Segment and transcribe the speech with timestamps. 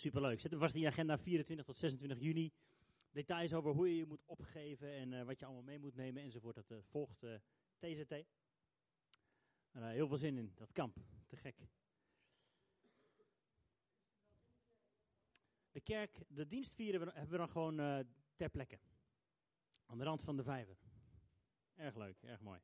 [0.00, 0.40] Superleuk.
[0.40, 2.52] Zet in je agenda 24 tot 26 juni.
[3.10, 6.22] Details over hoe je je moet opgeven en eh, wat je allemaal mee moet nemen
[6.22, 6.54] enzovoort.
[6.54, 7.34] Dat eh, volgt eh,
[7.78, 8.14] TZT.
[9.70, 10.96] Heel veel zin in, dat kamp.
[11.26, 11.68] Te gek.
[15.70, 18.06] De kerk, de dienst vieren we, hebben we dan gewoon
[18.36, 18.78] ter plekke.
[19.86, 20.76] Aan de rand van de vijver.
[21.74, 22.60] Erg leuk, erg mooi.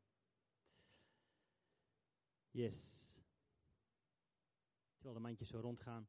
[2.50, 3.04] Yes.
[4.94, 6.08] Terwijl de mandjes zo rondgaan.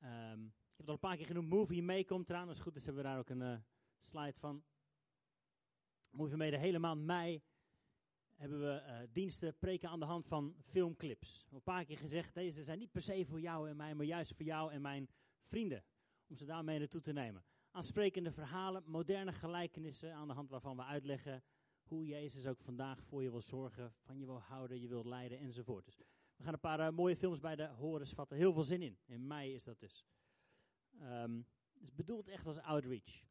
[0.00, 1.48] Ehm, ik heb het al een paar keer genoemd.
[1.48, 2.48] Movie May komt eraan.
[2.48, 3.58] Als het goed is hebben we daar ook een eh,
[3.98, 4.64] slide van.
[6.10, 7.42] Movie May, de hele maand mei
[8.34, 11.46] hebben we eh, diensten preken aan de hand van filmclips.
[11.50, 14.34] Een paar keer gezegd, deze zijn niet per se voor jou en mij, maar juist
[14.34, 15.08] voor jou en mijn
[15.42, 15.84] vrienden.
[16.26, 17.44] Om ze daarmee naartoe te nemen.
[17.70, 21.42] Aansprekende verhalen, moderne gelijkenissen aan de hand waarvan we uitleggen
[21.82, 25.38] hoe Jezus ook vandaag voor je wil zorgen, van je wil houden, je wil leiden
[25.38, 25.84] enzovoort.
[25.84, 26.00] Dus
[26.36, 28.36] we gaan een paar eh, mooie films bij de horens vatten.
[28.36, 28.98] Heel veel zin in.
[29.04, 30.06] In mei is dat dus.
[30.98, 31.36] Ehm,
[31.72, 33.22] het is bedoeld echt als outreach.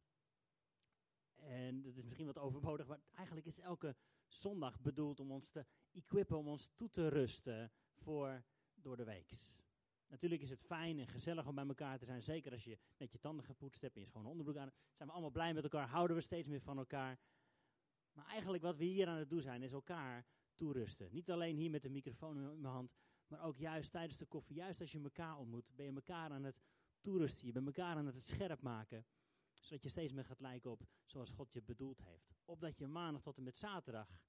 [1.36, 3.96] En dat is misschien wat overbodig, maar eigenlijk is elke
[4.26, 9.62] zondag bedoeld om ons te equippen, om ons toe te rusten voor door de weeks.
[10.06, 13.12] Natuurlijk is het fijn en gezellig om bij elkaar te zijn, zeker als je net
[13.12, 14.72] je tanden gepoetst hebt en je schone onderbroek aan.
[14.92, 17.18] Zijn we allemaal blij met elkaar, houden we steeds meer van elkaar.
[18.12, 21.08] Maar eigenlijk wat we hier aan het doen zijn, is elkaar toerusten.
[21.12, 22.92] Niet alleen hier met de microfoon in mijn hand,
[23.26, 26.44] maar ook juist tijdens de koffie, juist als je elkaar ontmoet, ben je elkaar aan
[26.44, 26.62] het
[27.00, 27.46] toerusten.
[27.46, 29.06] Je bent elkaar aan het scherp maken,
[29.52, 32.34] zodat je steeds meer gaat lijken op zoals God je bedoeld heeft.
[32.44, 34.20] Opdat je maandag tot en met zaterdag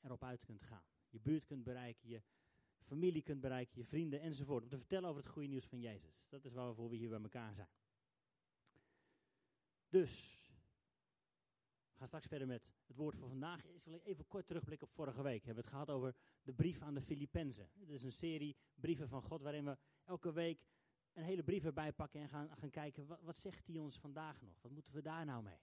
[0.00, 0.84] erop uit kunt gaan.
[1.08, 2.22] Je buurt kunt bereiken, je
[2.82, 4.62] familie kunt bereiken, je vrienden enzovoort.
[4.62, 6.24] Om te vertellen over het goede nieuws van Jezus.
[6.28, 7.68] Dat is waarvoor we hier bij elkaar zijn.
[9.88, 10.39] Dus,
[12.00, 13.64] gaan straks verder met het woord voor vandaag.
[13.64, 15.40] Ik wil even kort terugblikken op vorige week.
[15.40, 17.70] We hebben het gehad over de brief aan de Filippenzen.
[17.78, 20.66] Het is een serie brieven van God waarin we elke week
[21.12, 24.62] een hele brief erbij pakken en gaan, gaan kijken, wat, zegt hij ons vandaag nog?
[24.62, 25.60] Wat moeten we daar nou mee?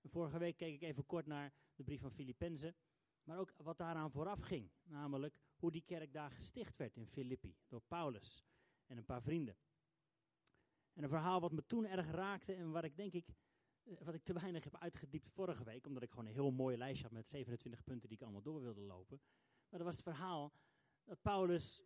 [0.00, 2.74] En vorige week keek ik even kort naar de brief van Filippenzen,
[3.22, 4.70] maar ook wat daaraan vooraf ging.
[4.82, 8.44] Namelijk hoe die kerk daar gesticht werd in Filippi door Paulus
[8.86, 9.56] en een paar vrienden.
[10.92, 13.26] En een verhaal wat me toen erg raakte en waar ik denk ik,
[13.86, 17.02] wat ik te weinig heb uitgediept vorige week, omdat ik gewoon een heel mooi lijstje
[17.02, 19.20] had met 27 punten die ik allemaal door wilde lopen.
[19.68, 20.52] Maar dat was het verhaal
[21.04, 21.82] dat Paulus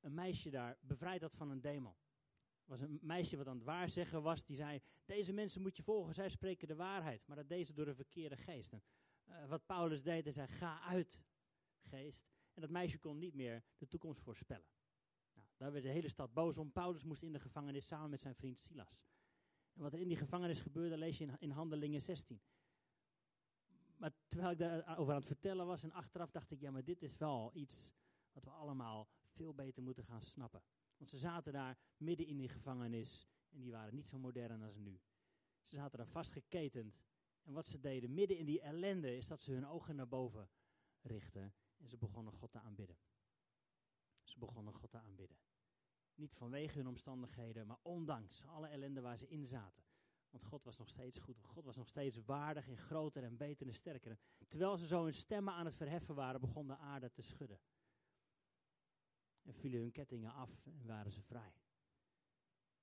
[0.00, 1.94] een meisje daar bevrijd had van een demon.
[2.64, 6.14] Was een meisje wat aan het waarzeggen was, die zei, deze mensen moet je volgen,
[6.14, 7.26] zij spreken de waarheid.
[7.26, 8.72] Maar dat deed ze door een verkeerde geest.
[8.72, 8.82] En,
[9.28, 11.24] uh, wat Paulus deed, hij zei, ga uit,
[11.80, 12.24] geest.
[12.54, 14.68] En dat meisje kon niet meer de toekomst voorspellen.
[15.34, 16.72] Nou, daar werd de hele stad boos om.
[16.72, 19.02] Paulus moest in de gevangenis samen met zijn vriend Silas.
[19.72, 22.40] En wat er in die gevangenis gebeurde, lees je in, in Handelingen 16.
[23.96, 27.02] Maar terwijl ik daarover aan het vertellen was en achteraf dacht ik, ja, maar dit
[27.02, 27.92] is wel iets
[28.32, 30.62] wat we allemaal veel beter moeten gaan snappen.
[30.96, 34.76] Want ze zaten daar midden in die gevangenis en die waren niet zo modern als
[34.76, 35.00] nu.
[35.60, 37.02] Ze zaten daar vastgeketend.
[37.42, 40.50] En wat ze deden midden in die ellende is dat ze hun ogen naar boven
[41.00, 42.96] richtten en ze begonnen God te aanbidden.
[44.22, 45.36] Ze begonnen God te aanbidden.
[46.14, 49.84] Niet vanwege hun omstandigheden, maar ondanks alle ellende waar ze in zaten.
[50.30, 51.44] Want God was nog steeds goed.
[51.44, 54.18] God was nog steeds waardig en groter en beter en sterker.
[54.48, 57.60] Terwijl ze zo hun stemmen aan het verheffen waren, begon de aarde te schudden.
[59.42, 61.54] En vielen hun kettingen af en waren ze vrij.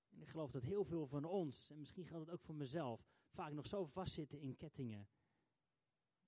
[0.09, 3.07] En ik geloof dat heel veel van ons, en misschien geldt het ook voor mezelf,
[3.29, 5.09] vaak nog zo vastzitten in kettingen.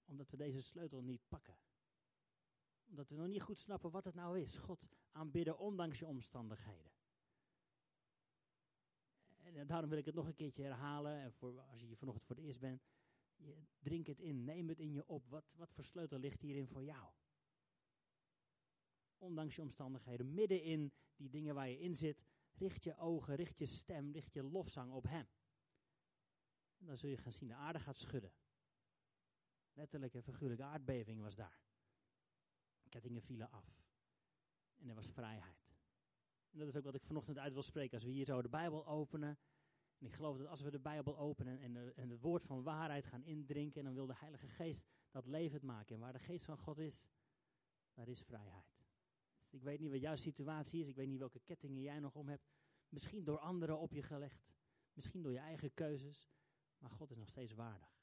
[0.06, 1.58] Omdat we deze sleutel niet pakken.
[2.92, 4.58] Omdat we nog niet goed snappen wat het nou is.
[4.58, 6.92] God aanbidden ondanks je omstandigheden.
[9.44, 11.20] En daarom wil ik het nog een keertje herhalen.
[11.22, 12.84] En voor, als je hier vanochtend voor het eerst bent,
[13.36, 15.28] je, drink het in, neem het in je op.
[15.30, 17.14] Wat, wat voor sleutel ligt hierin voor jou?
[19.18, 23.58] Ondanks je omstandigheden, midden in die dingen waar je in zit, richt je ogen, richt
[23.58, 25.28] je stem, richt je lofzang op Hem.
[26.78, 28.34] Dan zul je gaan zien, de aarde gaat schudden.
[29.74, 31.60] Letterlijk en figuurlijke aardbeving was daar.
[32.92, 33.84] Kettingen vielen af.
[34.78, 35.70] En er was vrijheid.
[36.52, 37.94] En dat is ook wat ik vanochtend uit wil spreken.
[37.94, 39.40] Als we hier zo de Bijbel openen.
[39.98, 43.06] En ik geloof dat als we de Bijbel openen en, en, het woord van waarheid
[43.06, 43.84] gaan indrinken.
[43.84, 45.96] dan wil de Heilige Geest dat levend maken.
[45.96, 47.02] En waar de Geest van God is,
[47.94, 48.80] daar is vrijheid.
[49.40, 50.88] Dus ik weet niet wat jouw situatie is.
[50.88, 52.50] Ik weet niet welke kettingen jij nog om hebt.
[52.90, 54.54] Misschien door anderen op je gelegd.
[54.94, 56.30] Misschien door je eigen keuzes.
[56.78, 58.00] Maar God is nog steeds waardig.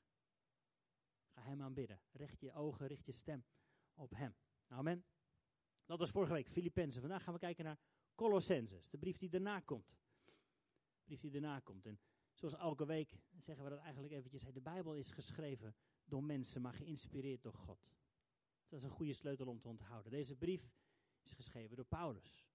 [1.28, 2.00] Ga Hem aanbidden.
[2.10, 3.44] Richt je ogen, richt je stem
[3.94, 4.34] op Hem.
[4.68, 5.04] Amen.
[5.84, 7.00] Dat was vorige week, Filippenzen.
[7.00, 7.78] Vandaag gaan we kijken naar
[8.14, 9.98] Colossenses, de brief die daarna komt.
[10.94, 11.86] De brief die daarna komt.
[11.86, 12.00] En
[12.34, 14.42] zoals elke week zeggen we dat eigenlijk eventjes.
[14.42, 17.90] De Bijbel is geschreven door mensen, maar geïnspireerd door God.
[18.68, 20.10] Dat is een goede sleutel om te onthouden.
[20.10, 20.72] Deze brief
[21.22, 22.48] is geschreven door Paulus.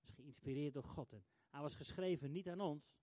[0.00, 1.12] Is geïnspireerd door God.
[1.12, 2.96] En hij was geschreven niet aan ons,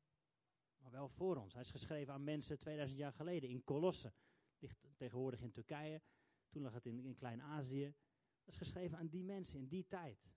[0.78, 1.54] maar wel voor ons.
[1.54, 4.14] Hij is geschreven aan mensen 2000 jaar geleden in Colosse.
[4.58, 6.02] Ligt tegenwoordig in Turkije.
[6.50, 7.94] Toen lag het in, in Klein-Azië.
[8.44, 10.32] Dat is geschreven aan die mensen in die tijd.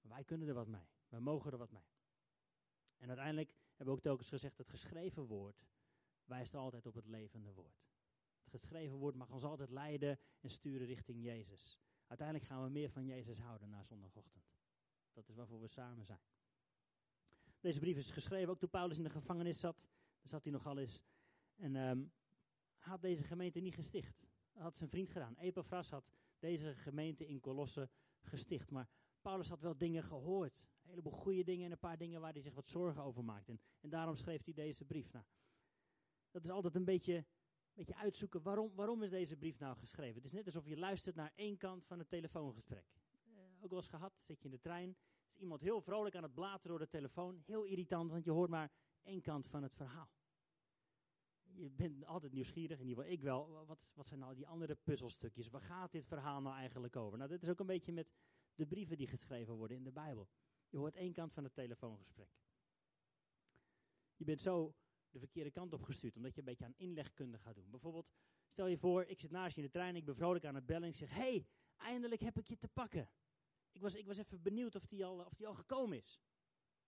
[0.00, 0.88] Wij kunnen er wat mee.
[1.08, 1.86] Wij mogen er wat mee.
[2.96, 5.66] En uiteindelijk hebben we ook telkens gezegd: het geschreven woord
[6.24, 7.84] wijst altijd op het levende woord.
[8.42, 11.78] Het geschreven woord mag ons altijd leiden en sturen richting Jezus.
[12.06, 14.44] Uiteindelijk gaan we meer van Jezus houden na zondagochtend.
[15.12, 16.20] Dat is waarvoor we samen zijn.
[17.60, 19.78] Deze brief is geschreven ook toen Paulus in de gevangenis zat.
[20.20, 21.02] Daar zat hij nogal eens.
[21.56, 22.12] En um,
[22.76, 24.26] had deze gemeente niet gesticht.
[24.52, 25.36] Had zijn vriend gedaan.
[25.36, 27.88] Epaphras had deze gemeente in Colosse
[28.20, 28.70] gesticht.
[28.70, 28.88] Maar
[29.20, 30.58] Paulus had wel dingen gehoord.
[30.82, 33.50] Een heleboel goede dingen en een paar dingen waar hij zich wat zorgen over maakte.
[33.50, 35.12] En, en daarom schreef hij deze brief.
[35.12, 35.24] Nou,
[36.30, 37.24] dat is altijd een beetje,
[37.72, 38.42] beetje uitzoeken.
[38.42, 40.14] Waarom, waarom is deze brief nou geschreven?
[40.14, 42.84] Het is net alsof je luistert naar één kant van het telefoongesprek.
[43.24, 44.96] Uh, ook wel eens gehad, zit je in de trein.
[45.32, 47.42] Is iemand heel vrolijk aan het blateren door de telefoon.
[47.46, 48.70] Heel irritant, want je hoort maar
[49.02, 50.10] één kant van het verhaal.
[51.54, 53.66] Je bent altijd nieuwsgierig, in ieder geval ik wel.
[53.66, 55.48] Wat, wat zijn nou die andere puzzelstukjes?
[55.48, 57.18] Waar gaat dit verhaal nou eigenlijk over?
[57.18, 58.12] Nou, dit is ook een beetje met
[58.54, 60.28] de brieven die geschreven worden in de Bijbel.
[60.68, 62.28] Je hoort één kant van het telefoongesprek.
[64.16, 64.74] Je bent zo
[65.10, 67.70] de verkeerde kant op gestuurd, omdat je een beetje aan inlegkunde gaat doen.
[67.70, 68.10] Bijvoorbeeld,
[68.46, 70.66] stel je voor, ik zit naast je in de trein, ik ben vrolijk aan het
[70.66, 71.46] bellen en ik zeg, hey,
[71.76, 73.10] eindelijk heb ik je te pakken.
[73.72, 76.20] Ik was, ik was even benieuwd of die al, of die al gekomen is.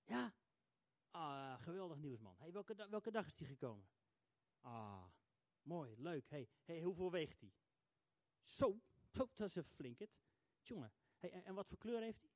[0.05, 0.35] Ja?
[1.11, 2.35] Ah, geweldig nieuws, man.
[2.39, 3.87] Hey, welke, welke dag is die gekomen?
[4.65, 5.05] Ah,
[5.63, 6.29] mooi, leuk.
[6.29, 7.55] Hey, hey hoeveel weegt die?
[8.41, 8.81] Zo,
[9.11, 10.11] dat is een flinket.
[10.63, 12.31] Jongen, hey, en, en wat voor kleur heeft hij?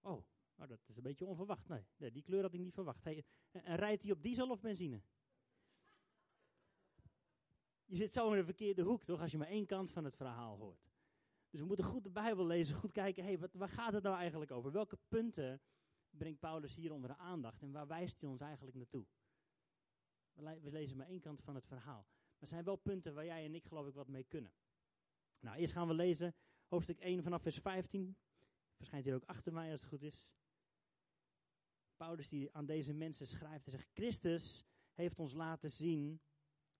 [0.00, 0.24] Oh,
[0.54, 1.68] nou, dat is een beetje onverwacht.
[1.68, 3.04] Nee, nee die kleur had ik niet verwacht.
[3.04, 5.02] Hey, en, rijdt hij op diesel of benzine?
[7.84, 9.20] Je zit zo in de verkeerde hoek, toch?
[9.20, 10.92] Als je maar één kant van het verhaal hoort.
[11.50, 14.16] Dus we moeten goed de Bijbel lezen, goed kijken, hey, wat, waar gaat het nou
[14.16, 14.72] eigenlijk over?
[14.72, 15.60] Welke punten
[16.10, 19.06] brengt Paulus hier onder de aandacht en waar wijst hij ons eigenlijk naartoe?
[20.34, 22.06] We, lezen maar één kant van het verhaal.
[22.06, 24.52] Maar er zijn wel punten waar jij en ik geloof ik wat mee kunnen.
[25.38, 26.34] Nou, eerst gaan we lezen
[26.66, 28.16] hoofdstuk 1 vanaf vers 15.
[28.76, 30.28] Verschijnt hier ook achter mij als het goed is.
[31.96, 33.64] Paulus die aan deze mensen schrijft.
[33.64, 36.20] Hij zegt, Christus heeft ons laten zien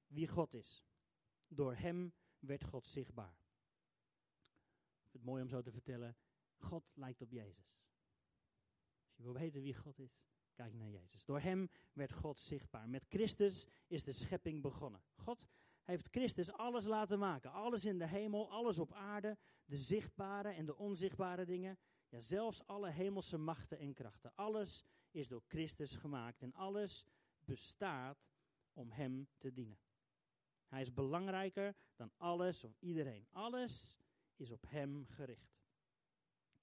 [0.07, 0.85] wie God is.
[1.49, 3.39] Door hem werd God zichtbaar.
[5.03, 6.17] Ik vind het mooi om zo te vertellen.
[6.57, 7.83] God lijkt op Jezus.
[9.07, 10.23] Als je wil weten wie God is,
[10.55, 11.25] kijk naar Jezus.
[11.25, 12.89] Door hem werd God zichtbaar.
[12.89, 15.03] Met Christus is de schepping begonnen.
[15.15, 15.47] God
[15.83, 17.53] heeft Christus alles laten maken.
[17.53, 21.79] Alles in de hemel, alles op aarde, de zichtbare en de onzichtbare dingen.
[22.09, 24.33] Ja, zelfs alle hemelse machten en krachten.
[24.35, 27.05] Alles is door Christus gemaakt en alles
[27.39, 28.27] bestaat
[28.73, 29.79] om Hem te dienen.
[30.67, 33.27] Hij is belangrijker dan alles of iedereen.
[33.31, 33.99] Alles
[34.37, 35.54] is op Hem gericht.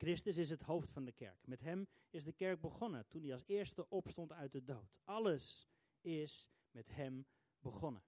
[0.02, 1.48] Christus is het hoofd van de kerk.
[1.48, 5.00] Met Hem is de kerk begonnen toen hij als eerste opstond uit de dood.
[5.04, 5.68] Alles
[6.00, 7.26] is met Hem
[7.60, 8.04] begonnen.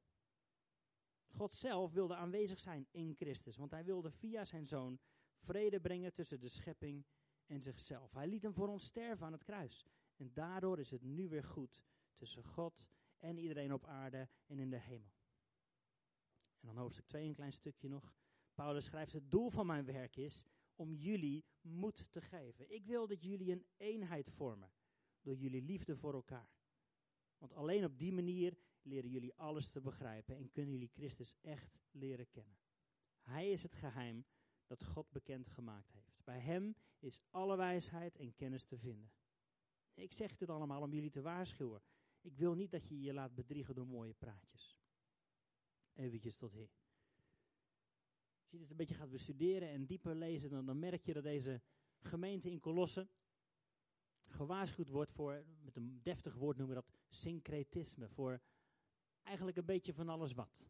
[1.27, 4.99] God zelf wilde aanwezig zijn in Christus, want Hij wilde via Zijn Zoon
[5.37, 7.05] vrede brengen tussen de schepping
[7.45, 8.13] en zichzelf.
[8.13, 9.85] Hij liet hem voor ons sterven aan het kruis.
[10.15, 11.83] En daardoor is het nu weer goed
[12.15, 12.87] tussen God
[13.17, 15.13] en iedereen op aarde en in de hemel.
[16.59, 18.15] En dan hoofdstuk 2 een klein stukje nog.
[18.53, 20.45] Paulus schrijft: Het doel van mijn werk is
[20.75, 22.71] om jullie moed te geven.
[22.71, 24.71] Ik wil dat jullie een eenheid vormen
[25.21, 26.49] door jullie liefde voor elkaar.
[27.37, 31.79] Want alleen op die manier leren jullie alles te begrijpen en kunnen jullie Christus echt
[31.91, 32.57] leren kennen.
[33.21, 34.25] Hij is het geheim
[34.65, 36.23] dat God bekend gemaakt heeft.
[36.23, 39.11] Bij Hem is alle wijsheid en kennis te vinden.
[39.93, 41.83] Ik zeg dit allemaal om jullie te waarschuwen.
[42.21, 44.77] Ik wil niet dat je je laat bedriegen door mooie praatjes.
[45.93, 46.69] Eventjes tot hier.
[48.53, 51.61] Je dit een beetje gaat bestuderen en dieper lezen, dan, dan merk je dat deze
[51.99, 53.07] gemeente in Colosse
[54.29, 58.09] gewaarschuwd wordt voor, met een deftig woord noemen we dat, syncretisme.
[58.09, 58.41] Voor
[59.21, 60.65] eigenlijk een beetje van alles wat.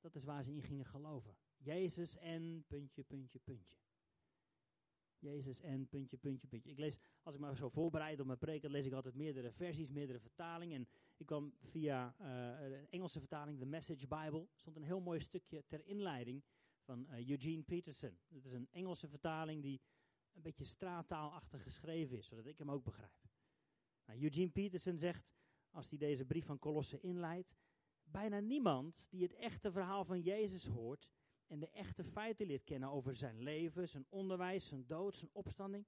[0.00, 1.36] Dat is waar ze in gingen geloven.
[1.56, 3.76] Jezus en puntje, puntje, puntje.
[5.18, 6.70] Jezus en puntje, puntje, puntje.
[6.70, 9.90] Ik lees, als ik me zo voorbereid op mijn preken, lees ik altijd meerdere versies,
[9.90, 10.76] meerdere vertalingen.
[10.76, 12.26] En ik kwam via uh,
[12.68, 16.42] de Engelse vertaling, de Message Bible, stond een heel mooi stukje ter inleiding
[16.82, 18.18] van uh, Eugene Peterson.
[18.28, 19.80] Het is een Engelse vertaling die
[20.32, 23.12] een beetje straattaalachtig geschreven is, zodat ik hem ook begrijp.
[24.04, 25.30] Nou, Eugene Peterson zegt,
[25.70, 27.56] als hij deze brief van Colosse inleidt,
[28.04, 31.10] bijna niemand die het echte verhaal van Jezus hoort,
[31.46, 35.86] en de echte feiten leert kennen over zijn leven, zijn onderwijs, zijn dood, zijn opstanding.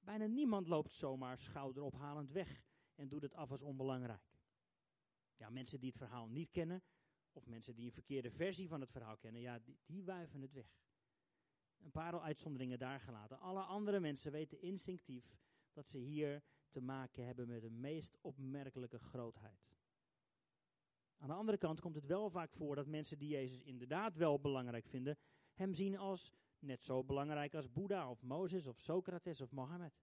[0.00, 2.64] Bijna niemand loopt zomaar schouderophalend weg
[2.94, 4.38] en doet het af als onbelangrijk.
[5.36, 6.82] Ja, mensen die het verhaal niet kennen,
[7.36, 10.52] of mensen die een verkeerde versie van het verhaal kennen, ja, die, die wuiven het
[10.52, 10.78] weg.
[11.78, 13.40] Een paar uitzonderingen daar gelaten.
[13.40, 15.36] Alle andere mensen weten instinctief
[15.72, 19.72] dat ze hier te maken hebben met de meest opmerkelijke grootheid.
[21.16, 24.40] Aan de andere kant komt het wel vaak voor dat mensen die Jezus inderdaad wel
[24.40, 25.18] belangrijk vinden,
[25.54, 30.02] hem zien als net zo belangrijk als Boeddha of Mozes of Socrates of Mohammed.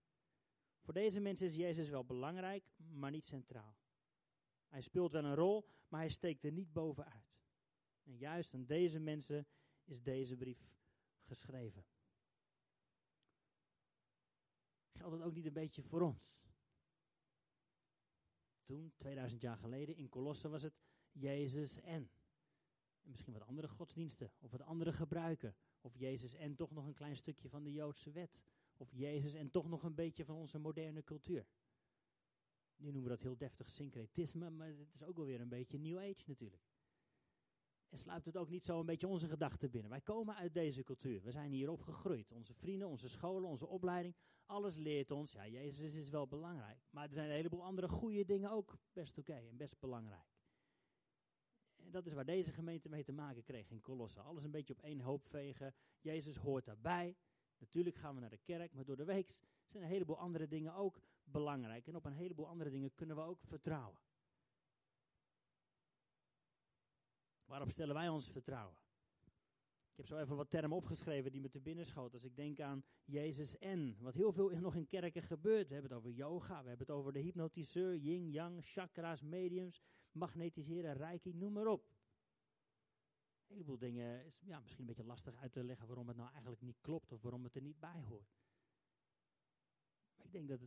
[0.81, 3.80] Voor deze mensen is Jezus wel belangrijk, maar niet centraal.
[4.71, 7.35] Hij speelt wel een rol, maar hij steekt er niet bovenuit.
[8.03, 9.47] En juist aan deze mensen
[9.83, 10.71] is deze brief
[11.21, 11.85] geschreven.
[14.91, 16.39] Geldt het ook niet een beetje voor ons?
[18.63, 20.79] Toen, 2000 jaar geleden, in Colosse was het
[21.11, 22.11] Jezus en.
[23.01, 25.55] En misschien wat andere godsdiensten, of wat andere gebruiken.
[25.81, 28.43] Of Jezus en toch nog een klein stukje van de Joodse wet.
[28.77, 31.47] Of Jezus en toch nog een beetje van onze moderne cultuur.
[32.81, 35.79] Nu noemen we dat heel deftig syncretisme, maar het is ook wel weer een beetje
[35.79, 36.63] New Age natuurlijk.
[37.89, 39.89] En sluipt het ook niet zo een beetje onze gedachten binnen.
[39.89, 41.21] Wij komen uit deze cultuur.
[41.21, 42.31] We zijn hier opgegroeid.
[42.31, 44.15] Onze vrienden, onze scholen, onze opleiding.
[44.45, 45.31] Alles leert ons.
[45.31, 46.79] Ja, Jezus is wel belangrijk.
[46.89, 50.39] Maar er zijn een heleboel andere goede dingen ook best oké en best belangrijk.
[51.75, 54.19] En dat is waar deze gemeente mee te maken kreeg in Colosse.
[54.21, 55.73] Alles een beetje op één hoop vegen.
[55.99, 57.15] Jezus hoort daarbij.
[57.57, 59.31] Natuurlijk gaan we naar de kerk, maar door de week
[59.67, 61.87] zijn een heleboel andere dingen ook belangrijk.
[61.87, 63.99] En op een heleboel andere dingen kunnen we ook vertrouwen.
[67.45, 68.77] Waarop stellen wij ons vertrouwen?
[69.91, 72.13] Ik heb zo even wat termen opgeschreven die me te binnen schoten.
[72.13, 75.67] Als ik denk aan Jezus en, wat heel veel nog in kerken gebeurt.
[75.67, 79.81] We hebben het over yoga, we hebben het over de hypnotiseur, yin, yang, chakra's, mediums,
[80.11, 81.83] magnetiseren, reiki, noem maar op.
[83.47, 86.29] Een heleboel dingen is ja, misschien een beetje lastig uit te leggen waarom het nou
[86.31, 88.39] eigenlijk niet klopt of waarom het er niet bij hoort.
[90.15, 90.59] Maar ik denk dat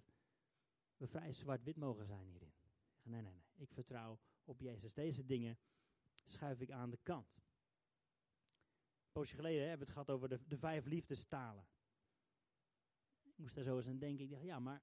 [1.06, 2.52] vrij zwart-wit mogen zijn hierin.
[3.02, 3.44] Nee, nee, nee.
[3.54, 4.92] Ik vertrouw op Jezus.
[4.92, 5.58] Deze dingen
[6.24, 7.36] schuif ik aan de kant.
[9.04, 11.66] Een poosje geleden hebben we het gehad over de, de vijf liefdestalen.
[13.22, 14.24] Ik moest daar zo eens aan denken.
[14.24, 14.82] Ik dacht, ja, maar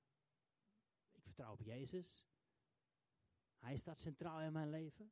[1.11, 2.25] ik vertrouw op Jezus.
[3.57, 5.11] Hij staat centraal in mijn leven.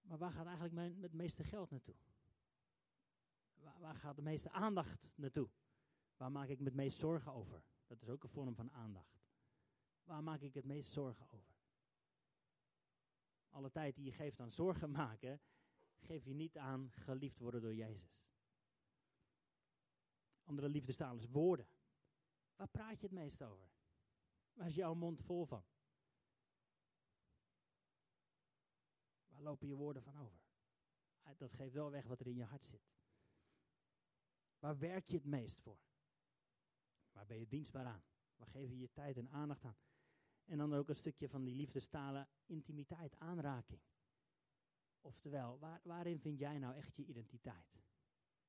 [0.00, 1.96] Maar waar gaat eigenlijk mijn, het meeste geld naartoe?
[3.54, 5.50] Waar, waar gaat de meeste aandacht naartoe?
[6.16, 7.62] Waar maak ik me het meest zorgen over?
[7.86, 9.19] Dat is ook een vorm van aandacht.
[10.10, 11.54] Waar maak ik het meest zorgen over?
[13.48, 15.40] Alle tijd die je geeft aan zorgen maken,
[15.98, 18.28] geef je niet aan geliefd worden door Jezus.
[20.42, 21.68] Andere liefdestaal is woorden.
[22.56, 23.70] Waar praat je het meest over?
[24.52, 25.64] Waar is jouw mond vol van?
[29.28, 30.40] Waar lopen je woorden van over?
[31.22, 32.90] Ah, dat geeft wel weg wat er in je hart zit.
[34.58, 35.80] Waar werk je het meest voor?
[37.12, 38.04] Waar ben je dienstbaar aan?
[38.36, 39.76] Waar geef je je tijd en aandacht aan?
[40.50, 43.80] En dan ook een stukje van die liefdestalen, intimiteit, aanraking.
[45.00, 47.82] Oftewel, waar, waarin vind jij nou echt je identiteit?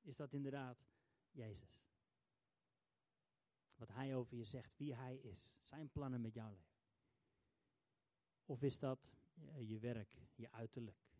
[0.00, 0.86] Is dat inderdaad
[1.30, 1.86] Jezus?
[3.74, 6.76] Wat Hij over je zegt, wie Hij is, zijn plannen met jouw leven?
[8.44, 9.08] Of is dat
[9.58, 11.10] je werk, je uiterlijk,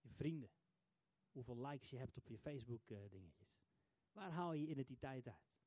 [0.00, 0.50] je vrienden?
[1.30, 3.60] Hoeveel likes je hebt op je Facebook uh, dingetjes?
[4.12, 5.57] Waar haal je je identiteit uit?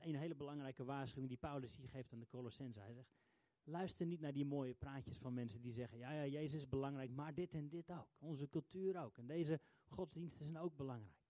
[0.00, 2.80] Is een hele belangrijke waarschuwing die Paulus hier geeft aan de Colossense.
[2.80, 3.12] Hij zegt,
[3.64, 7.10] luister niet naar die mooie praatjes van mensen die zeggen, ja, ja, Jezus is belangrijk,
[7.10, 8.08] maar dit en dit ook.
[8.18, 9.18] Onze cultuur ook.
[9.18, 11.22] En deze godsdiensten zijn ook belangrijk.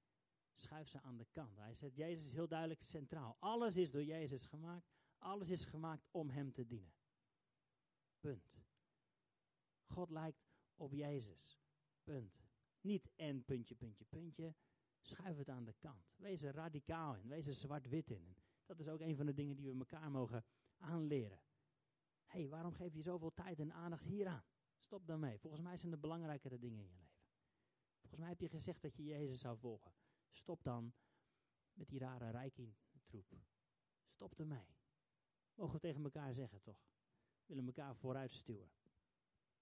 [0.55, 1.57] Schuif ze aan de kant.
[1.59, 3.37] Hij zegt, Jezus is heel duidelijk centraal.
[3.39, 4.93] Alles is door Jezus gemaakt.
[5.19, 6.93] Alles is gemaakt om hem te dienen.
[8.21, 8.63] Punt.
[9.87, 10.45] God lijkt
[10.77, 11.61] op Jezus.
[12.05, 12.43] Punt.
[12.81, 14.55] Niet en puntje, puntje, puntje.
[15.01, 16.13] Schuif het aan de kant.
[16.17, 17.29] Wees er radicaal in.
[17.29, 18.37] Wees er zwart-wit in.
[18.67, 20.45] Dat is ook een van de dingen die we elkaar mogen
[20.77, 21.41] aanleren.
[22.27, 24.45] Hé, hey, waarom geef je zoveel tijd en aandacht hieraan?
[24.79, 25.39] Stop daarmee.
[25.39, 27.15] Volgens mij zijn er belangrijkere dingen in je leven.
[28.01, 29.95] Volgens mij heb je gezegd dat je Jezus zou volgen.
[30.31, 30.95] Stop dan
[31.73, 33.39] met die rare rijking-troep.
[34.07, 34.67] Stop ermee.
[35.55, 36.79] Mogen we tegen elkaar zeggen, toch?
[37.47, 38.71] We willen elkaar vooruit stuwen.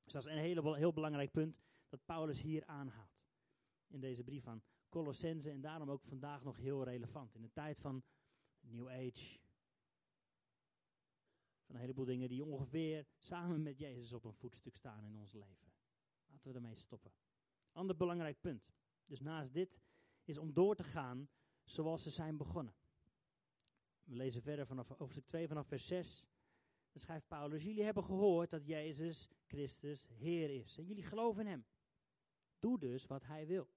[0.02, 3.23] Dus dat is een hele, heel belangrijk punt dat Paulus hier aanhaalt.
[3.87, 7.35] In deze brief aan Colossense en daarom ook vandaag nog heel relevant.
[7.35, 8.04] In de tijd van
[8.62, 9.40] New Age.
[11.64, 15.33] Van een heleboel dingen die ongeveer samen met Jezus op een voetstuk staan in ons
[15.33, 15.73] leven.
[16.26, 17.12] Laten we ermee stoppen.
[17.73, 18.73] Ander belangrijk punt.
[19.07, 19.81] Dus naast dit
[20.25, 21.28] is om door te gaan
[21.64, 22.75] zoals ze zijn begonnen.
[24.04, 26.25] We lezen verder vanaf hoofdstuk 2 vanaf vers 6.
[26.92, 30.78] Dan schrijft Paulus, jullie hebben gehoord dat Jezus Christus Heer is.
[30.78, 31.64] En jullie geloven in Hem.
[32.59, 33.69] Doe dus wat Hij wil.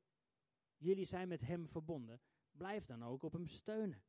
[0.78, 2.22] Jullie zijn met Hem verbonden.
[2.52, 4.04] Blijf dan ook op Hem steunen.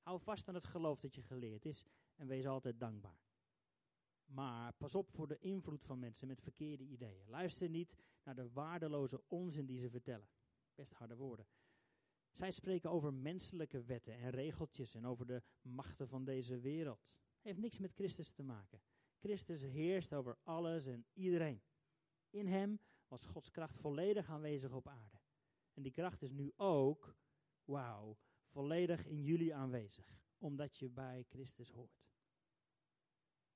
[0.00, 3.26] Hou vast aan het geloof dat je geleerd is en wees altijd dankbaar.
[4.24, 7.28] Maar pas op voor de invloed van mensen met verkeerde ideeën.
[7.28, 10.28] Luister niet naar de waardeloze onzin die ze vertellen.
[10.74, 11.46] Best harde woorden.
[12.32, 17.06] Zij spreken over menselijke wetten en regeltjes en over de machten van deze wereld.
[17.40, 18.82] Heeft niks met Christus te maken.
[19.18, 21.62] Christus heerst over alles en iedereen.
[22.30, 25.20] In hem was Gods kracht volledig aanwezig op aarde.
[25.72, 27.16] En die kracht is nu ook,
[27.64, 28.18] wauw,
[28.58, 32.08] volledig in jullie aanwezig, omdat je bij Christus hoort.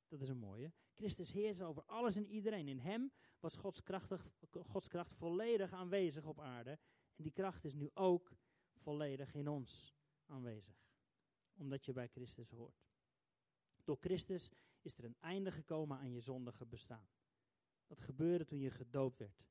[0.09, 0.73] Dat is een mooie.
[0.95, 2.69] Christus heerst over alles en iedereen.
[2.69, 6.79] In hem was Gods, krachtig, Gods kracht volledig aanwezig op aarde.
[7.17, 8.33] En die kracht is nu ook
[8.75, 10.87] volledig in ons aanwezig.
[11.55, 12.85] Omdat je bij Christus hoort.
[13.85, 17.09] Door Christus is er een einde gekomen aan je zondige bestaan.
[17.87, 19.45] Dat gebeurde toen je gedoopt werd.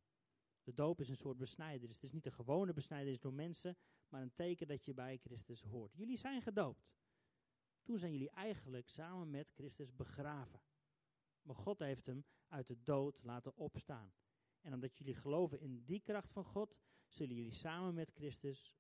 [0.64, 1.96] De doop is een soort besnijdenis.
[1.96, 3.78] Het is niet een gewone besnijdenis door mensen,
[4.10, 5.94] maar een teken dat je bij Christus hoort.
[5.94, 6.90] Jullie zijn gedoopt.
[7.82, 10.62] Toen zijn jullie eigenlijk samen met Christus begraven.
[11.42, 14.14] Maar God heeft hem uit de dood laten opstaan.
[14.62, 16.76] En omdat jullie geloven in die kracht van God,
[17.08, 18.76] zullen jullie samen met Christus,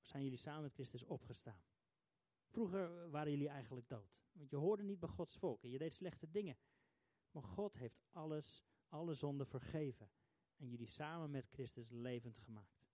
[0.00, 1.62] zijn jullie samen met Christus opgestaan.
[2.46, 4.22] Vroeger waren jullie eigenlijk dood.
[4.32, 6.56] Want je hoorde niet bij Gods volk en je deed slechte dingen.
[7.30, 10.10] Maar God heeft alles, alle zonden vergeven.
[10.64, 12.86] En jullie samen met Christus levend gemaakt.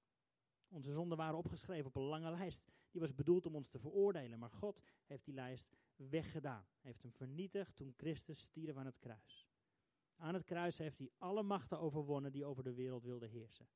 [0.68, 2.64] Onze zonden waren opgeschreven op een lange lijst.
[2.90, 4.38] Die was bedoeld om ons te veroordelen.
[4.38, 6.66] Maar God heeft die lijst weggedaan.
[6.80, 9.48] Heeft hem vernietigd toen Christus stierf aan het kruis.
[10.16, 13.68] Aan het kruis heeft hij alle machten overwonnen die over de wereld wilden heersen.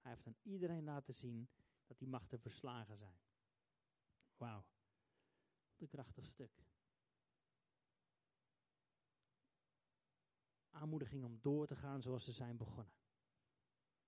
[0.00, 1.48] Hij heeft aan iedereen laten zien
[1.86, 3.20] dat die machten verslagen zijn.
[4.36, 4.64] Wauw.
[5.68, 6.64] Wat een krachtig stuk.
[10.70, 13.01] Aanmoediging om door te gaan zoals ze zijn begonnen.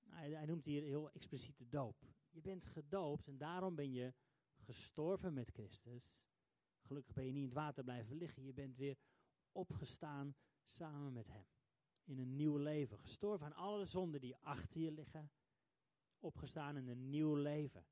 [0.09, 1.97] Hij, noemt hier heel expliciet de doop.
[2.31, 4.15] Je bent gedoopt en daarom ben je
[4.57, 6.15] gestorven met Christus.
[6.81, 8.45] Gelukkig ben je niet in het water blijven liggen.
[8.45, 8.97] Je bent weer
[9.53, 10.35] opgestaan
[10.65, 11.47] samen met Hem.
[12.05, 12.99] In een nieuw leven.
[12.99, 15.31] Gestorven aan alle zonden die achter je liggen.
[16.19, 17.87] Opgestaan in een nieuw leven.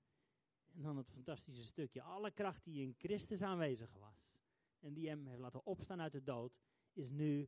[0.72, 2.02] En dan het fantastische stukje.
[2.02, 4.30] Alle kracht die in Christus aanwezig was.
[4.78, 6.58] En die hem heeft laten opstaan uit de dood.
[6.92, 7.38] Is nu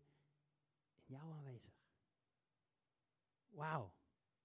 [1.05, 1.75] in jou aanwezig.
[3.49, 3.93] Wauw.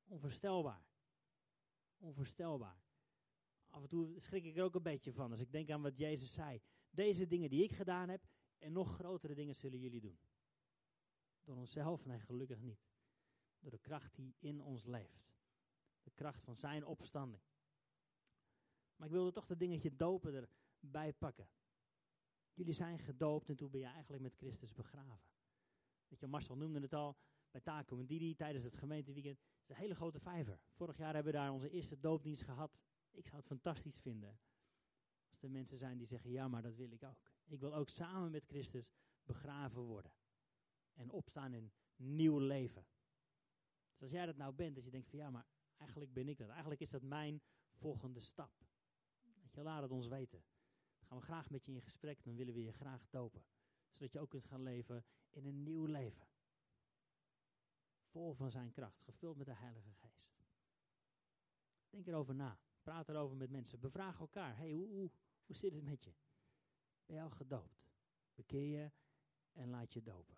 [0.10, 0.86] Onvoorstelbaar.
[1.98, 2.84] Onvoorstelbaar.
[3.68, 5.98] Af en toe schrik ik er ook een beetje van als ik denk aan wat
[5.98, 6.62] Jezus zei.
[6.90, 10.20] Deze dingen die ik gedaan heb en nog grotere dingen zullen jullie doen.
[11.44, 12.06] Door onszelf?
[12.06, 12.80] Nee, gelukkig niet.
[13.60, 15.34] Door de kracht die in ons leeft.
[16.04, 17.44] De kracht van zijn opstanding.
[18.96, 21.50] Maar ik wilde toch dat dingetje dopen erbij pakken.
[22.54, 25.30] Jullie zijn gedoopt en toen ben je eigenlijk met Christus begraven.
[26.08, 27.18] Weet je, Marcel noemde het al
[27.52, 29.38] bij Taco en Didi tijdens het gemeenteweekend.
[29.38, 30.60] Het is een hele grote vijver.
[30.72, 32.78] Vorig jaar hebben we daar onze eerste doopdienst gehad.
[33.12, 34.40] Ik zou het fantastisch vinden
[35.30, 37.22] als er mensen zijn die zeggen, ja, maar dat wil ik ook.
[37.46, 40.12] Ik wil ook samen met Christus begraven worden.
[40.94, 42.88] En opstaan in nieuw leven.
[43.92, 45.46] Dus als jij dat nou bent, dat je denkt van ja, maar
[45.78, 46.50] eigenlijk ben ik dat.
[46.50, 47.42] Eigenlijk is dat mijn
[47.74, 48.52] volgende stap.
[49.52, 50.44] Je, laat het ons weten.
[50.98, 53.44] Dan gaan we graag met je in gesprek, dan willen we je graag dopen.
[53.90, 56.28] Zodat je ook kunt gaan leven in een nieuw leven.
[58.10, 60.40] Vol van zijn kracht, gevuld met de Heilige Geest.
[61.90, 62.60] Denk erover na.
[62.82, 63.80] Praat erover met mensen.
[63.80, 64.58] Bevraag elkaar.
[64.58, 66.14] hey, hoe, hoe, zit het met je?
[67.06, 67.92] Ben je al gedoopt?
[68.36, 68.92] Bekeer je
[69.54, 70.38] en laat je dopen.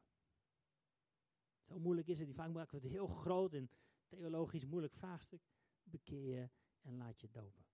[1.64, 2.34] Zo moeilijk is het.
[2.34, 3.70] Vaak maken we het heel groot en
[4.08, 5.42] theologisch moeilijk vraagstuk.
[5.84, 6.50] Bekeer je
[6.82, 7.66] en laat je dopen.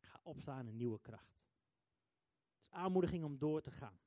[0.00, 1.38] Ga opstaan in nieuwe kracht.
[2.54, 4.00] Het is aanmoediging om door te gaan.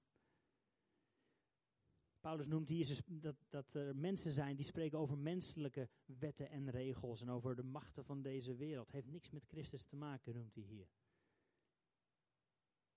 [2.23, 7.21] Paulus noemt hier dat, dat er mensen zijn die spreken over menselijke wetten en regels
[7.21, 8.91] en over de machten van deze wereld.
[8.91, 10.87] Heeft niks met Christus te maken, noemt hij hier.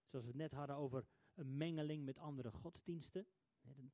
[0.04, 3.26] Zoals we het net hadden over een mengeling met andere godsdiensten.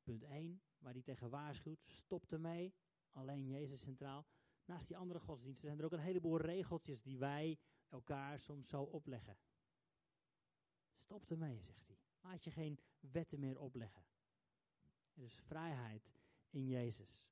[0.03, 1.81] Punt 1, waar hij tegen waarschuwt.
[1.85, 2.75] Stop ermee.
[3.11, 4.27] Alleen Jezus centraal.
[4.65, 8.83] Naast die andere godsdiensten zijn er ook een heleboel regeltjes die wij elkaar soms zo
[8.83, 9.39] opleggen.
[10.95, 11.99] Stop ermee, zegt hij.
[12.21, 14.12] Laat je geen wetten meer opleggen.
[15.15, 16.11] Er is vrijheid
[16.51, 17.23] in Jezus.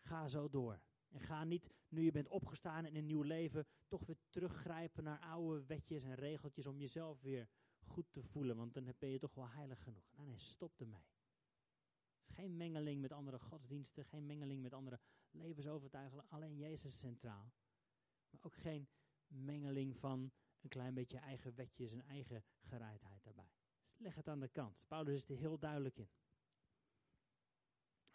[0.00, 0.80] Ga zo door.
[1.08, 5.20] En ga niet, nu je bent opgestaan in een nieuw leven, toch weer teruggrijpen naar
[5.20, 7.48] oude wetjes en regeltjes om jezelf weer
[7.80, 8.56] goed te voelen.
[8.56, 10.12] Want dan ben je toch wel heilig genoeg.
[10.16, 11.06] Nee, nee, stop ermee.
[12.18, 16.28] Het is geen mengeling met andere godsdiensten, geen mengeling met andere levensovertuigingen.
[16.28, 17.52] Alleen Jezus centraal.
[18.30, 18.88] Maar ook geen
[19.26, 23.52] mengeling van een klein beetje eigen wetjes en eigen gereidheid daarbij.
[23.86, 24.84] Dus leg het aan de kant.
[24.86, 26.10] Paulus is er heel duidelijk in.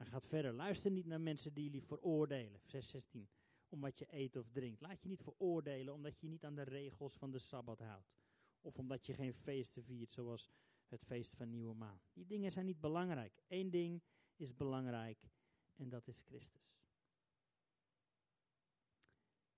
[0.04, 0.54] Hij gaat verder.
[0.54, 2.60] Luister niet naar mensen die jullie veroordelen.
[2.62, 3.30] Vers 16.
[3.70, 4.82] Om wat je eet of drinkt.
[4.82, 8.14] Laat je niet veroordelen omdat je niet aan de regels van de Sabbat houdt.
[8.62, 10.50] Of omdat je geen feesten viert zoals
[10.88, 12.02] het feest van Nieuwe Maan.
[12.14, 13.44] Die dingen zijn niet belangrijk.
[13.48, 14.04] Eén ding
[14.36, 15.30] is belangrijk
[15.76, 16.78] en dat is Christus.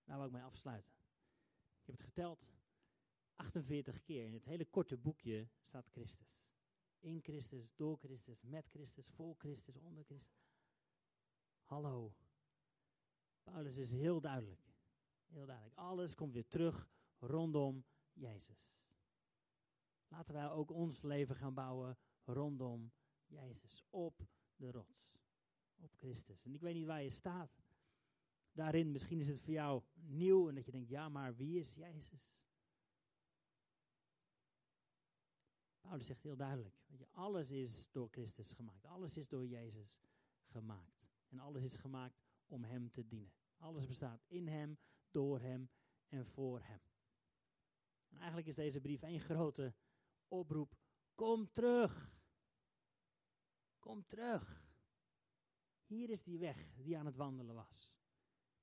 [0.04, 0.94] Nou wil ik mij afsluiten.
[1.80, 2.52] Ik heb het geteld.
[3.36, 6.45] 48 keer in het hele korte boekje staat Christus.
[7.00, 10.46] In Christus, door Christus, met Christus, voor Christus, onder Christus.
[11.64, 12.14] Hallo.
[13.44, 14.74] Paulus is heel duidelijk.
[15.26, 15.78] Heel duidelijk.
[15.78, 18.74] Alles komt weer terug rondom Jezus.
[20.08, 22.92] Laten wij ook ons leven gaan bouwen rondom
[23.26, 23.84] Jezus.
[23.90, 25.14] Op de rots.
[25.76, 26.46] Op Christus.
[26.46, 27.64] En ik weet niet waar je staat.
[28.52, 31.74] Daarin, misschien is het voor jou nieuw en dat je denkt, ja, maar wie is
[31.74, 32.34] Jezus?
[35.86, 38.86] Paulus zegt heel duidelijk, je, alles is door Christus gemaakt.
[38.86, 40.00] Alles is door Jezus
[40.46, 41.08] gemaakt.
[41.28, 43.34] En alles is gemaakt om Hem te dienen.
[43.58, 44.78] Alles bestaat in Hem,
[45.12, 45.70] door Hem
[46.08, 46.82] en voor Hem.
[48.08, 49.74] En eigenlijk is deze brief één grote
[50.28, 50.76] oproep.
[51.16, 52.14] Kom terug.
[53.80, 54.64] Kom terug.
[55.86, 57.94] Hier is die weg die aan het wandelen was.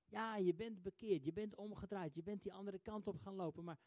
[0.07, 3.65] Ja, je bent bekeerd, je bent omgedraaid, je bent die andere kant op gaan lopen,
[3.65, 3.79] maar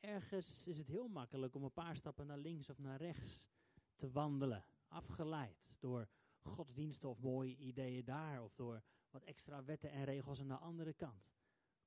[0.00, 3.48] ergens is het heel makkelijk om een paar stappen naar links of naar rechts
[3.96, 4.64] te wandelen.
[4.88, 6.08] Afgeleid door
[6.40, 10.92] godsdiensten of mooie ideeën daar, of door wat extra wetten en regels aan de andere
[10.92, 11.32] kant.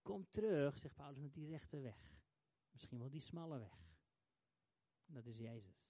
[0.01, 2.19] Kom terug, zegt Paulus, naar die rechte weg.
[2.71, 3.95] Misschien wel die smalle weg.
[5.05, 5.89] Dat is Jezus.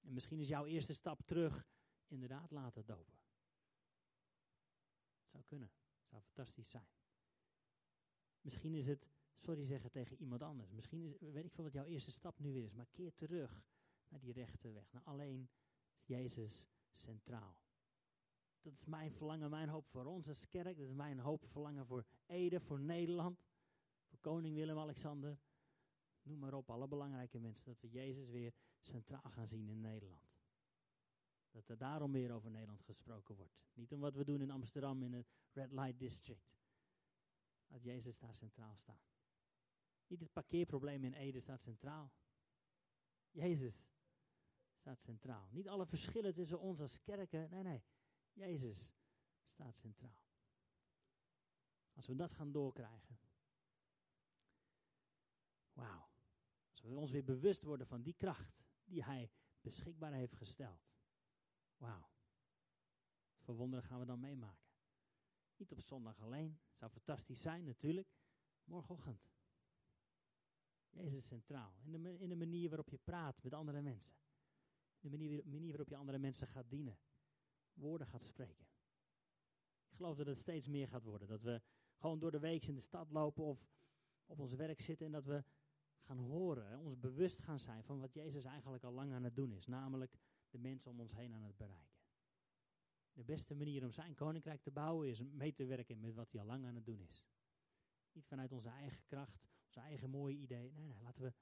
[0.00, 1.66] En misschien is jouw eerste stap terug
[2.06, 3.18] inderdaad laten dopen.
[5.20, 5.70] Het zou kunnen.
[5.98, 6.88] Het zou fantastisch zijn.
[8.40, 10.70] Misschien is het sorry zeggen tegen iemand anders.
[10.70, 12.74] Misschien is, weet ik veel wat jouw eerste stap nu weer is.
[12.74, 13.62] Maar keer terug
[14.08, 14.92] naar die rechte weg.
[14.92, 15.48] Naar alleen
[16.04, 17.56] Jezus centraal.
[18.60, 20.76] Dat is mijn verlangen, mijn hoop voor ons als kerk.
[20.76, 23.44] Dat is mijn hoop, verlangen voor Ede, voor Nederland.
[24.06, 25.38] Voor koning Willem-Alexander.
[26.22, 27.64] Noem maar op, alle belangrijke mensen.
[27.64, 30.36] Dat we Jezus weer centraal gaan zien in Nederland.
[31.50, 33.54] Dat er daarom weer over Nederland gesproken wordt.
[33.74, 36.56] Niet om wat we doen in Amsterdam in het Red Light District.
[37.66, 39.15] Dat Jezus daar centraal staat.
[40.06, 42.12] Niet het parkeerprobleem in Ede staat centraal.
[43.30, 43.86] Jezus
[44.74, 45.48] staat centraal.
[45.50, 47.50] Niet alle verschillen tussen ons als kerken.
[47.50, 47.84] Nee, nee.
[48.32, 48.94] Jezus
[49.46, 50.18] staat centraal.
[51.92, 53.18] Als we dat gaan doorkrijgen.
[55.72, 56.08] Wauw.
[56.70, 60.88] Als we ons weer bewust worden van die kracht die Hij beschikbaar heeft gesteld.
[61.76, 62.10] Wauw.
[63.38, 64.66] Voor gaan we dan meemaken?
[65.56, 66.60] Niet op zondag alleen.
[66.74, 68.08] Zou fantastisch zijn natuurlijk.
[68.64, 69.35] Morgenochtend.
[70.96, 71.74] Jezus centraal.
[71.82, 74.14] In de, in de manier waarop je praat met andere mensen.
[75.00, 76.98] De manier, manier waarop je andere mensen gaat dienen.
[77.72, 78.66] Woorden gaat spreken.
[79.88, 81.28] Ik geloof dat het steeds meer gaat worden.
[81.28, 81.62] Dat we
[81.96, 83.68] gewoon door de week in de stad lopen of
[84.26, 85.44] op ons werk zitten en dat we
[86.00, 89.52] gaan horen, ons bewust gaan zijn van wat Jezus eigenlijk al lang aan het doen
[89.52, 89.66] is.
[89.66, 90.18] Namelijk
[90.50, 91.96] de mensen om ons heen aan het bereiken.
[93.12, 96.40] De beste manier om zijn koninkrijk te bouwen is mee te werken met wat hij
[96.40, 97.28] al lang aan het doen is.
[98.12, 100.74] Niet vanuit onze eigen kracht, onze eigen mooie ideeën.
[100.74, 101.32] Nee, nee, laten we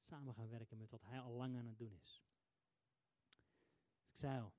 [0.00, 2.22] samen gaan werken met wat hij al lang aan het doen is.
[4.08, 4.52] ik zei al,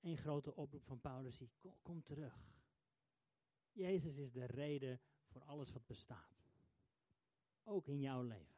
[0.00, 2.56] één grote oproep van Paulus, die kom, kom terug.
[3.72, 6.46] Jezus is de reden voor alles wat bestaat.
[7.62, 8.56] Ook in jouw leven.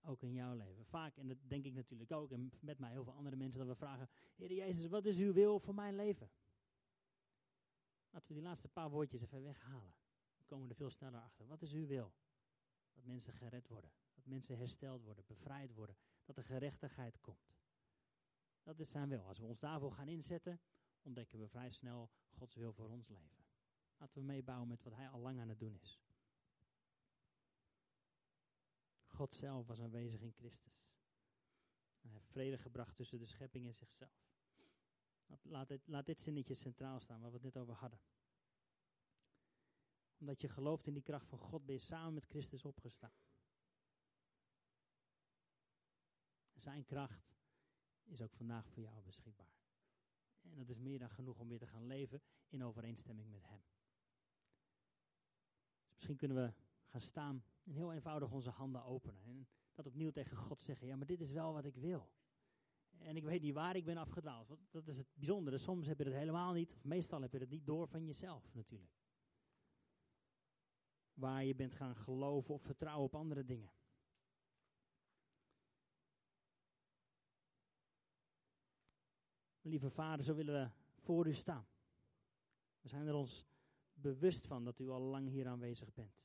[0.00, 0.84] Ook in jouw leven.
[0.84, 3.68] Vaak, en dat denk ik natuurlijk ook, en met mij heel veel andere mensen, dat
[3.68, 6.30] we vragen: Heer Jezus, wat is uw wil voor mijn leven?
[8.10, 9.94] Laten we die laatste paar woordjes even weghalen.
[10.48, 11.46] Komen we er veel sneller achter.
[11.46, 12.14] Wat is uw wil?
[12.92, 13.92] Dat mensen gered worden.
[14.14, 15.96] Dat mensen hersteld worden, bevrijd worden.
[16.24, 17.56] Dat er gerechtigheid komt.
[18.62, 19.24] Dat is zijn wil.
[19.24, 20.60] Als we ons daarvoor gaan inzetten,
[21.02, 23.44] ontdekken we vrij snel Gods wil voor ons leven.
[23.96, 26.00] Laten we meebouwen met wat Hij al lang aan het doen is.
[29.06, 30.86] God zelf was aanwezig in Christus.
[32.00, 34.26] Hij heeft vrede gebracht tussen de schepping en zichzelf.
[35.42, 38.00] Laat dit, laat dit zinnetje centraal staan, waar we het net over hadden.
[40.18, 43.12] Omdat je gelooft in die kracht van God, ben je samen met Christus opgestaan.
[46.54, 47.36] Zijn kracht
[48.04, 49.56] is ook vandaag voor jou beschikbaar.
[50.42, 53.62] En dat is meer dan genoeg om weer te gaan leven in overeenstemming met Hem.
[55.84, 56.52] Dus misschien kunnen we
[56.84, 59.22] gaan staan en heel eenvoudig onze handen openen.
[59.24, 62.10] En dat opnieuw tegen God zeggen, ja, maar dit is wel wat ik wil.
[62.98, 64.56] En ik weet niet waar ik ben afgedwaald.
[64.70, 65.58] Dat is het bijzondere.
[65.58, 68.54] Soms heb je het helemaal niet, of meestal heb je het niet door van jezelf
[68.54, 68.97] natuurlijk.
[71.18, 73.72] Waar je bent gaan geloven of vertrouwen op andere dingen.
[79.60, 81.66] Lieve vader, zo willen we voor u staan.
[82.80, 83.46] We zijn er ons
[83.92, 86.24] bewust van dat u al lang hier aanwezig bent.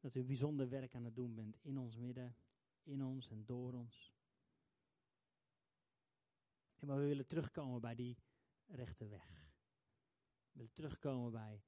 [0.00, 2.36] Dat u bijzonder werk aan het doen bent in ons midden,
[2.82, 4.14] in ons en door ons.
[6.76, 8.18] En maar we willen terugkomen bij die
[8.66, 9.28] rechte weg.
[10.52, 11.62] We willen terugkomen bij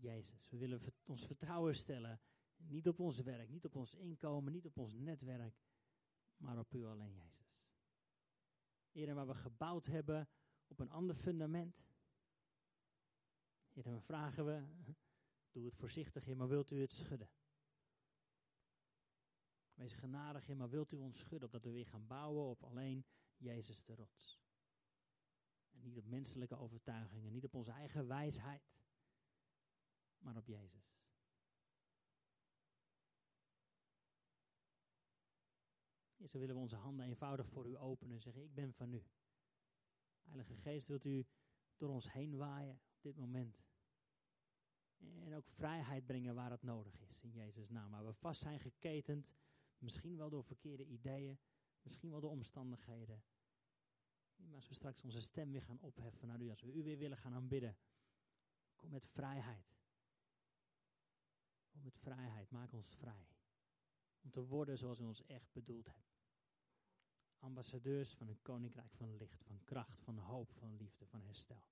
[0.00, 0.48] Jezus.
[0.48, 2.20] We willen ons vertrouwen stellen
[2.56, 5.56] Niet op ons werk, niet op ons inkomen, niet op ons netwerk,
[6.36, 7.66] maar op u alleen, Jezus.
[8.90, 10.28] Heer, waar we gebouwd hebben
[10.66, 11.86] op een ander fundament.
[13.68, 14.66] Heer, dan vragen we,
[15.52, 17.30] doe het voorzichtig, Heer, maar wilt u het schudden?
[19.74, 23.06] Wees genadig, Heer, maar wilt u ons schudden, opdat we weer gaan bouwen op alleen
[23.36, 24.40] Jezus de rots.
[25.70, 28.70] En niet op menselijke overtuigingen, niet op onze eigen wijsheid,
[30.18, 30.96] maar op Jezus.
[36.16, 38.92] Heer, zo willen we onze handen eenvoudig voor u openen en zeggen, ik ben van
[38.92, 39.04] u.
[40.22, 41.26] Heilige Geest, wilt u
[41.76, 43.62] door ons heen waaien op dit moment.
[44.98, 47.90] En ook vrijheid brengen waar het nodig is, in Jezus' naam.
[47.90, 49.30] Waar we vast zijn geketend,
[49.78, 51.38] misschien wel door verkeerde ideeën,
[51.82, 53.22] misschien wel door omstandigheden.
[54.36, 56.98] Maar als we straks onze stem weer gaan opheffen naar u, als we u weer
[56.98, 57.76] willen gaan aanbidden,
[58.74, 59.77] kom met vrijheid.
[61.78, 63.26] Kom met vrijheid, maak ons vrij.
[64.20, 66.18] Om te worden zoals u ons echt bedoeld hebt.
[67.38, 71.64] Ambassadeurs van een koninkrijk van licht, van kracht, van hoop, van liefde, van herstel.